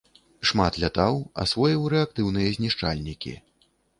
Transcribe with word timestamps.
Шмат 0.51 0.77
лятаў, 0.83 1.19
асвоіў 1.43 1.85
рэактыўныя 1.95 2.57
знішчальнікі. 2.57 3.37